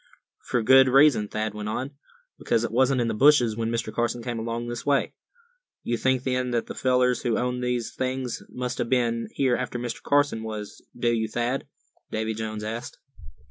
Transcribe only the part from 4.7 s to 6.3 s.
way." "You think,